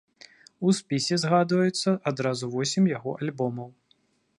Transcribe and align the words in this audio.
У 0.67 0.71
спісе 0.77 1.13
ўзгадваюцца 1.19 1.95
адразу 2.13 2.51
восем 2.59 2.83
яго 2.97 3.11
альбомаў. 3.23 3.69